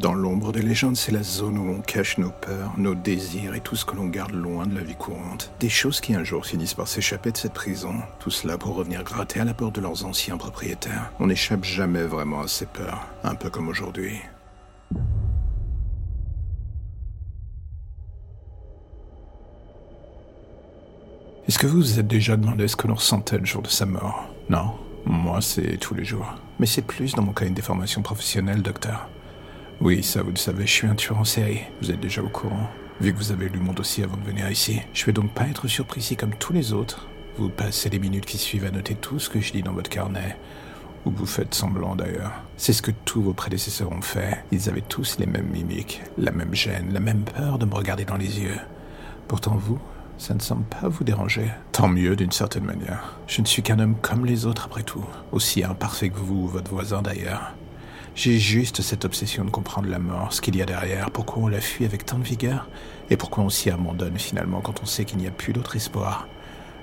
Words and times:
Dans 0.00 0.14
l'ombre 0.14 0.52
des 0.52 0.62
légendes, 0.62 0.96
c'est 0.96 1.10
la 1.10 1.24
zone 1.24 1.58
où 1.58 1.70
on 1.70 1.80
cache 1.80 2.18
nos 2.18 2.30
peurs, 2.30 2.72
nos 2.78 2.94
désirs 2.94 3.56
et 3.56 3.60
tout 3.60 3.74
ce 3.74 3.84
que 3.84 3.96
l'on 3.96 4.06
garde 4.06 4.30
loin 4.30 4.64
de 4.64 4.76
la 4.76 4.82
vie 4.82 4.94
courante. 4.94 5.50
Des 5.58 5.68
choses 5.68 6.00
qui 6.00 6.14
un 6.14 6.22
jour 6.22 6.46
finissent 6.46 6.74
par 6.74 6.86
s'échapper 6.86 7.32
de 7.32 7.36
cette 7.36 7.52
prison. 7.52 7.94
Tout 8.20 8.30
cela 8.30 8.58
pour 8.58 8.76
revenir 8.76 9.02
gratter 9.02 9.40
à 9.40 9.44
la 9.44 9.54
porte 9.54 9.74
de 9.74 9.80
leurs 9.80 10.04
anciens 10.04 10.36
propriétaires. 10.36 11.10
On 11.18 11.26
n'échappe 11.26 11.64
jamais 11.64 12.04
vraiment 12.04 12.42
à 12.42 12.46
ces 12.46 12.66
peurs, 12.66 13.08
un 13.24 13.34
peu 13.34 13.50
comme 13.50 13.66
aujourd'hui. 13.66 14.20
Est-ce 21.48 21.58
que 21.58 21.66
vous 21.66 21.78
vous 21.78 21.98
êtes 21.98 22.06
déjà 22.06 22.36
demandé 22.36 22.68
ce 22.68 22.76
que 22.76 22.86
l'on 22.86 22.94
ressentait 22.94 23.38
le 23.38 23.46
jour 23.46 23.62
de 23.62 23.68
sa 23.68 23.84
mort? 23.84 24.28
Non? 24.48 24.74
Moi, 25.06 25.40
c'est 25.40 25.76
tous 25.78 25.94
les 25.94 26.04
jours. 26.04 26.34
Mais 26.60 26.66
c'est 26.66 26.82
plus 26.82 27.14
dans 27.14 27.22
mon 27.22 27.32
cas 27.32 27.46
une 27.46 27.54
déformation 27.54 28.02
professionnelle, 28.02 28.62
docteur. 28.62 29.08
Oui, 29.80 30.02
ça 30.02 30.22
vous 30.22 30.30
le 30.30 30.36
savez, 30.36 30.66
je 30.66 30.72
suis 30.72 30.86
un 30.88 30.96
tueur 30.96 31.18
en 31.18 31.24
série. 31.24 31.60
Vous 31.80 31.92
êtes 31.92 32.00
déjà 32.00 32.20
au 32.20 32.28
courant. 32.28 32.68
Vu 33.00 33.12
que 33.12 33.18
vous 33.18 33.30
avez 33.30 33.48
lu 33.48 33.60
mon 33.60 33.72
dossier 33.72 34.02
avant 34.02 34.16
de 34.16 34.24
venir 34.24 34.50
ici, 34.50 34.80
je 34.92 35.06
vais 35.06 35.12
donc 35.12 35.30
pas 35.30 35.46
être 35.46 35.68
surpris 35.68 36.02
si, 36.02 36.16
comme 36.16 36.34
tous 36.34 36.52
les 36.52 36.72
autres, 36.72 37.06
vous 37.36 37.48
passez 37.48 37.88
les 37.88 38.00
minutes 38.00 38.26
qui 38.26 38.38
suivent 38.38 38.64
à 38.64 38.72
noter 38.72 38.96
tout 38.96 39.20
ce 39.20 39.30
que 39.30 39.40
je 39.40 39.52
dis 39.52 39.62
dans 39.62 39.72
votre 39.72 39.88
carnet. 39.88 40.36
Ou 41.06 41.12
vous 41.12 41.26
faites 41.26 41.54
semblant 41.54 41.94
d'ailleurs. 41.94 42.32
C'est 42.56 42.72
ce 42.72 42.82
que 42.82 42.90
tous 43.04 43.22
vos 43.22 43.34
prédécesseurs 43.34 43.92
ont 43.92 44.02
fait. 44.02 44.42
Ils 44.50 44.68
avaient 44.68 44.80
tous 44.80 45.16
les 45.20 45.26
mêmes 45.26 45.46
mimiques, 45.46 46.02
la 46.18 46.32
même 46.32 46.56
gêne, 46.56 46.92
la 46.92 46.98
même 46.98 47.22
peur 47.22 47.60
de 47.60 47.64
me 47.64 47.74
regarder 47.74 48.04
dans 48.04 48.16
les 48.16 48.40
yeux. 48.40 48.58
Pourtant 49.28 49.54
vous, 49.54 49.78
ça 50.18 50.34
ne 50.34 50.40
semble 50.40 50.64
pas 50.64 50.88
vous 50.88 51.04
déranger. 51.04 51.52
Tant 51.70 51.86
mieux 51.86 52.16
d'une 52.16 52.32
certaine 52.32 52.64
manière. 52.64 53.16
Je 53.28 53.40
ne 53.42 53.46
suis 53.46 53.62
qu'un 53.62 53.78
homme 53.78 53.94
comme 54.02 54.26
les 54.26 54.44
autres 54.44 54.64
après 54.64 54.82
tout. 54.82 55.06
Aussi 55.30 55.62
imparfait 55.62 56.08
que 56.08 56.18
vous 56.18 56.42
ou 56.42 56.48
votre 56.48 56.72
voisin 56.72 57.00
d'ailleurs. 57.00 57.54
J'ai 58.18 58.40
juste 58.40 58.82
cette 58.82 59.04
obsession 59.04 59.44
de 59.44 59.50
comprendre 59.50 59.88
la 59.88 60.00
mort, 60.00 60.32
ce 60.32 60.40
qu'il 60.40 60.56
y 60.56 60.60
a 60.60 60.66
derrière, 60.66 61.12
pourquoi 61.12 61.44
on 61.44 61.46
la 61.46 61.60
fuit 61.60 61.84
avec 61.84 62.04
tant 62.04 62.18
de 62.18 62.24
vigueur, 62.24 62.68
et 63.10 63.16
pourquoi 63.16 63.44
on 63.44 63.48
s'y 63.48 63.70
abandonne 63.70 64.18
finalement 64.18 64.60
quand 64.60 64.82
on 64.82 64.86
sait 64.86 65.04
qu'il 65.04 65.18
n'y 65.18 65.28
a 65.28 65.30
plus 65.30 65.52
d'autre 65.52 65.76
espoir. 65.76 66.26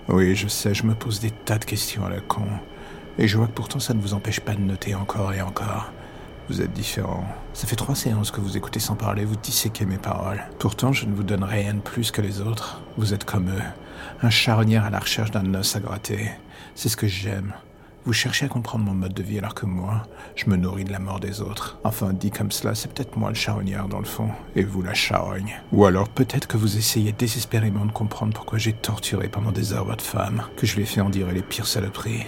Oui, 0.08 0.34
je 0.34 0.48
sais, 0.48 0.74
je 0.74 0.86
me 0.86 0.96
pose 0.96 1.20
des 1.20 1.32
tas 1.32 1.58
de 1.58 1.66
questions 1.66 2.06
à 2.06 2.10
la 2.10 2.22
con, 2.22 2.48
et 3.18 3.28
je 3.28 3.36
vois 3.36 3.48
que 3.48 3.52
pourtant 3.52 3.82
ça 3.82 3.94
ne 3.94 4.00
vous 4.00 4.14
empêche 4.14 4.40
pas 4.40 4.54
de 4.54 4.62
noter 4.62 4.96
encore 4.96 5.34
et 5.34 5.42
encore. 5.42 5.92
Vous 6.48 6.62
êtes 6.62 6.72
différent. 6.72 7.26
Ça 7.52 7.68
fait 7.68 7.76
trois 7.76 7.96
séances 7.96 8.32
que 8.32 8.40
vous 8.40 8.56
écoutez 8.56 8.80
sans 8.80 8.96
parler, 8.96 9.26
vous 9.26 9.36
disséquez 9.36 9.86
mes 9.86 9.98
paroles. 9.98 10.42
Pourtant, 10.58 10.94
je 10.94 11.06
ne 11.06 11.14
vous 11.14 11.24
donne 11.24 11.44
rien 11.44 11.74
de 11.74 11.82
plus 11.82 12.12
que 12.12 12.22
les 12.22 12.40
autres. 12.40 12.82
Vous 12.96 13.14
êtes 13.14 13.26
comme 13.26 13.50
eux, 13.50 13.64
un 14.22 14.30
charnière 14.30 14.86
à 14.86 14.90
la 14.90 15.00
recherche 15.00 15.32
d'un 15.32 15.54
os 15.54 15.76
à 15.76 15.82
gratter. 15.82 16.32
C'est 16.76 16.88
ce 16.88 16.96
que 16.96 17.08
j'aime. 17.08 17.52
Vous 18.06 18.14
cherchez 18.14 18.46
à 18.46 18.50
comprendre 18.50 18.86
mon 18.86 18.94
mode 18.94 19.16
de 19.16 19.24
vie 19.24 19.40
alors 19.40 19.56
que 19.56 19.66
moi, 19.66 20.04
je 20.36 20.48
me 20.48 20.58
nourris 20.58 20.84
de 20.84 20.92
la 20.92 21.00
mort 21.00 21.20
des 21.20 21.42
autres. 21.42 21.80
Enfin, 21.84 22.14
dit 22.14 22.30
comme 22.30 22.52
cela, 22.52 22.76
c'est 22.76 22.94
peut-être 22.94 23.18
moi 23.18 23.30
le 23.30 23.36
charognard 23.36 23.88
dans 23.88 23.98
le 23.98 24.06
fond, 24.06 24.30
et 24.56 24.64
vous 24.64 24.84
la 24.84 24.94
charogne. 24.94 25.60
Ou 25.72 25.86
alors 25.86 26.08
peut-être 26.08 26.48
que 26.48 26.56
vous 26.56 26.78
essayez 26.78 27.14
désespérément 27.14 27.84
de 27.84 27.92
comprendre 27.92 28.36
pourquoi 28.36 28.60
j'ai 28.60 28.74
torturé 28.74 29.28
pendant 29.28 29.52
des 29.52 29.74
heures 29.74 29.86
votre 29.86 30.04
femme, 30.04 30.44
que 30.56 30.68
je 30.68 30.76
lui 30.76 30.84
ai 30.84 30.86
fait 30.86 31.02
endurer 31.02 31.34
les 31.34 31.42
pires 31.42 31.66
saloperies. 31.66 32.28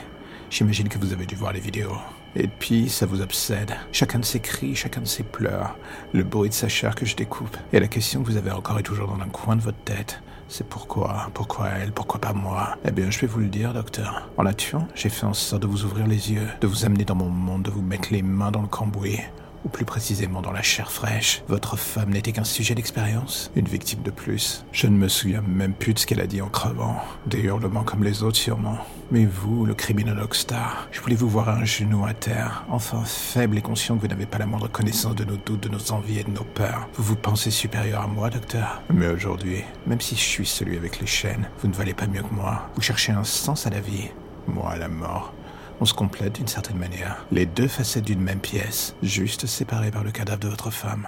J'imagine 0.50 0.90
que 0.90 0.98
vous 0.98 1.14
avez 1.14 1.28
dû 1.28 1.36
voir 1.36 1.54
les 1.54 1.60
vidéos. 1.60 1.98
Et 2.36 2.48
puis, 2.48 2.90
ça 2.90 3.06
vous 3.06 3.22
obsède. 3.22 3.76
Chacun 3.92 4.18
de 4.18 4.26
ses 4.26 4.40
cris, 4.40 4.74
chacun 4.74 5.02
de 5.02 5.08
ses 5.08 5.24
pleurs, 5.24 5.78
le 6.12 6.24
bruit 6.24 6.50
de 6.50 6.56
sa 6.56 6.70
chair 6.70 6.96
que 6.96 7.06
je 7.06 7.16
découpe. 7.16 7.56
Et 7.72 7.80
la 7.80 7.88
question 7.88 8.24
que 8.24 8.32
vous 8.32 8.38
avez 8.38 8.52
encore 8.52 8.80
est 8.80 8.84
toujours 8.84 9.10
dans 9.10 9.24
un 9.24 9.30
coin 9.30 9.56
de 9.56 9.62
votre 9.62 9.84
tête. 9.86 10.24
C'est 10.50 10.68
pourquoi 10.68 11.30
Pourquoi 11.34 11.68
elle 11.68 11.92
Pourquoi 11.92 12.22
pas 12.22 12.34
moi? 12.34 12.78
Eh 12.86 12.92
bien, 12.92 13.12
je 13.12 13.20
vais 13.20 13.28
vous 13.28 13.40
le 13.40 13.48
dire, 13.48 13.74
docteur. 13.74 14.30
En 14.38 14.44
la 14.44 14.54
tuant, 14.54 14.88
j'ai 14.96 15.10
fait 15.10 15.26
en 15.26 15.34
sorte 15.34 15.64
de 15.64 15.68
vous 15.68 15.84
ouvrir 15.84 16.08
les 16.08 16.32
yeux, 16.32 16.48
de 16.62 16.68
vous 16.68 16.86
amener 16.86 17.04
dans 17.04 17.16
mon 17.16 17.30
monde, 17.30 17.64
de 17.64 17.72
vous 17.72 17.82
mettre 17.82 18.14
les 18.14 18.22
mains 18.22 18.52
dans 18.52 18.62
le 18.62 18.68
cambouis 18.68 19.20
ou 19.66 19.70
plus 19.70 19.86
précisément 19.86 20.42
dans 20.42 20.52
la 20.52 20.62
chair 20.62 20.92
fraîche. 20.92 21.44
Votre 21.50 21.76
femme 21.78 22.12
n'était 22.12 22.32
qu'un 22.32 22.46
sujet 22.46 22.76
d'expérience, 22.76 23.52
une 23.56 23.68
victime 23.68 24.02
de 24.04 24.12
plus. 24.12 24.64
Je 24.72 24.88
ne 24.88 24.98
me 24.98 25.10
souviens 25.10 25.42
même 25.42 25.74
plus 25.74 25.94
de 25.94 26.00
ce 26.00 26.06
qu'elle 26.06 26.22
a 26.22 26.28
dit 26.28 26.42
en 26.42 26.48
crevant, 26.48 26.96
des 27.26 27.40
hurlements 27.42 27.84
comme 27.84 28.04
les 28.04 28.24
autres 28.24 28.38
sûrement. 28.38 28.78
Mais 29.10 29.26
vous, 29.26 29.66
le 29.66 29.74
criminologue 29.74 30.34
star, 30.34 30.90
je 30.92 31.00
voulais 31.00 31.16
vous 31.16 31.30
voir 31.30 31.48
un 31.48 31.64
genou 31.64 32.06
à 32.06 32.14
terre, 32.14 32.66
enfin 32.70 33.04
faible 33.06 33.58
et 33.58 33.62
conscient 33.62 33.96
que 33.96 34.02
vous 34.02 34.08
n'avez 34.08 34.26
pas 34.26 34.38
la 34.38 34.46
moindre 34.46 34.68
connaissance 34.68 35.16
de 35.16 35.24
nos 35.24 35.38
doutes, 35.38 35.64
de 35.64 35.70
nos 35.70 35.92
envies 35.94 36.20
et 36.20 36.24
de 36.26 36.32
nos 36.32 36.44
peurs. 36.44 36.90
Vous 36.96 37.04
vous 37.04 37.16
pensez 37.16 37.50
supérieur 37.50 38.02
à 38.02 38.08
moi, 38.08 38.30
docteur? 38.30 38.82
Mais 38.94 39.08
aujourd'hui, 39.08 39.64
même 39.86 40.02
si 40.02 40.16
je 40.16 40.22
suis 40.22 40.46
celui 40.46 40.76
avec 40.76 41.00
les 41.00 41.08
chaînes, 41.08 41.48
vous 41.62 41.70
ne 41.70 41.74
valez 41.74 41.94
pas 41.94 42.08
mieux 42.08 42.22
que 42.22 42.34
moi. 42.34 42.70
Vous 42.76 42.82
cherchez 42.82 43.14
un 43.14 43.24
sens 43.24 43.66
à 43.66 43.70
la 43.70 43.80
vie, 43.80 44.10
moi 44.46 44.72
à 44.72 44.78
la 44.78 44.90
mort. 44.90 45.34
On 45.80 45.86
se 45.86 45.94
complète 45.94 46.36
d'une 46.36 46.48
certaine 46.48 46.78
manière. 46.78 47.26
Les 47.32 47.46
deux 47.46 47.70
facettes 47.70 48.06
d'une 48.06 48.22
même 48.22 48.40
pièce, 48.40 48.94
juste 49.04 49.46
séparées 49.46 49.92
par 49.92 50.04
le 50.04 50.12
cadavre 50.12 50.40
de 50.40 50.50
votre 50.50 50.72
femme. 50.72 51.08